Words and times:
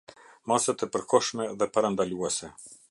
Masat 0.51 0.85
e 0.87 0.89
përkohshme 0.95 1.47
dhe 1.61 1.71
parandaluese. 1.77 2.55